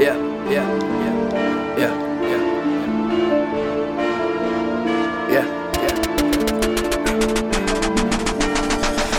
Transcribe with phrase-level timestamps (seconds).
[0.00, 0.16] yeah,
[0.48, 0.66] yeah,
[1.04, 1.16] yeah,
[1.76, 1.94] yeah,
[2.30, 2.42] yeah,
[5.28, 5.94] yeah, yeah.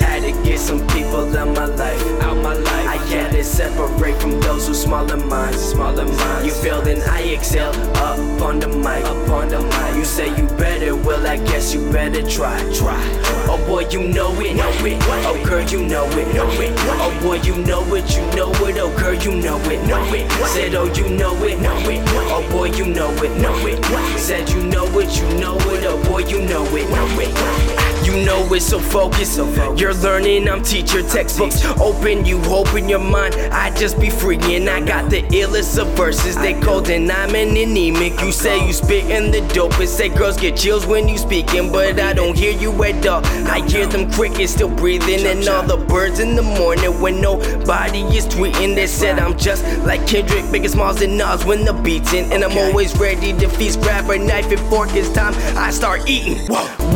[0.00, 2.88] Had to get some people in my life, out my life.
[2.88, 6.44] I had to separate from those who smaller minds, smaller minds.
[6.44, 9.94] You feel then I excel up on the mic, up on the mic.
[9.94, 13.23] You say you better, well I guess you better try, try.
[13.46, 14.98] Oh boy, you know it, know it.
[15.26, 16.72] Oh girl, you know it, know it.
[16.76, 18.76] Oh boy, you know it, you know it.
[18.78, 20.30] Oh girl, you know it, know it.
[20.48, 22.02] Said oh you know it, know it.
[22.30, 23.84] Oh boy, you know it, know it.
[24.18, 25.84] Said you know it, you know it.
[25.84, 28.04] Oh boy, you know it, know it.
[28.04, 29.38] You know it, so focus.
[29.78, 31.64] You're learning, I'm teacher textbooks.
[31.80, 33.34] Open, you open your mind.
[33.34, 36.36] I just be free, and I got the illest of verses.
[36.36, 38.20] They cold and I'm an anemic.
[38.20, 39.88] You say you spitting the dopest.
[39.88, 43.22] Say girls get chills when you speaking, but I don't hear you at all.
[43.46, 48.00] I hear them crickets still breathing, and all the birds in the morning when nobody
[48.16, 48.74] is tweeting.
[48.74, 52.42] They said I'm just like Kendrick, Biggie Smalls than Nas when the beats in, and
[52.44, 53.80] I'm always ready to feast.
[53.80, 54.90] Grab a knife and fork.
[54.92, 56.38] It's time I start eating.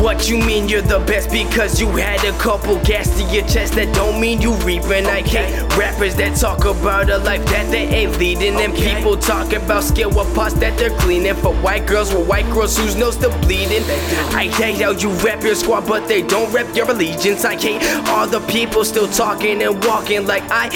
[0.01, 3.73] What you mean you're the best because you had a couple gas to your chest?
[3.73, 5.05] That don't mean you reaping.
[5.05, 9.53] I hate rappers that talk about a life that they ain't leading, and people talk
[9.53, 11.35] about skill with pots that they're cleaning.
[11.35, 13.83] For white girls with white girls whose nose still bleeding.
[14.33, 17.43] I hate how you rap your squad, but they don't rep your allegiance.
[17.43, 20.67] I hate all the people still talking and walking like I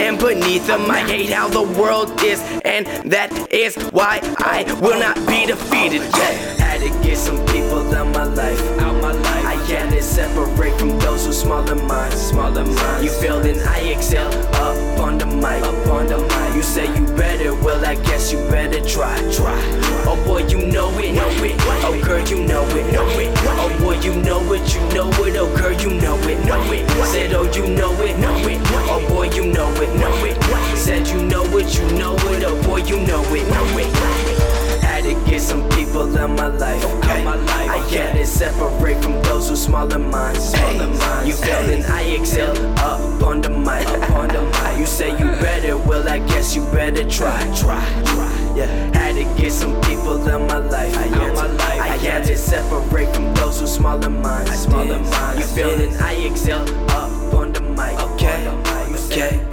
[0.00, 0.90] am beneath them.
[0.90, 6.02] I hate how the world is, and that is why I will not be defeated.
[6.02, 6.62] Yeah.
[6.62, 9.44] Had to get some people out my life, out my life.
[9.44, 13.04] I had to separate from those who smaller minds, smaller minds.
[13.04, 16.54] You failed and I excel up on the mic, up on the mic.
[16.54, 19.58] You say you better, well I guess you better try, try.
[20.08, 21.54] Oh boy, you know it, know it.
[21.84, 23.21] Oh girl, you know it, know it.
[24.02, 25.36] You know it, you know it.
[25.36, 26.90] Oh girl, you know it, know it.
[27.06, 28.60] Said oh you know it, know it.
[28.90, 30.76] Oh boy, you know it, know it.
[30.76, 32.42] Said you know it, you know it.
[32.44, 34.82] Oh boy, you know it, know it.
[34.82, 36.84] Had to get some people in my life.
[36.96, 40.50] Okay, I had to separate from those who smaller minds.
[40.50, 41.28] Smaller minds.
[41.28, 43.86] You failed and I excel up on the mic.
[43.86, 44.78] Up on the mic.
[44.80, 47.40] You say you better, well I guess you better try.
[47.54, 48.52] Try, try.
[48.56, 48.66] Yeah,
[48.96, 49.71] had to get some
[54.52, 57.98] I smell the mind, I feel it, I exhale up on the mic.
[57.98, 58.46] Okay,
[59.06, 59.51] okay.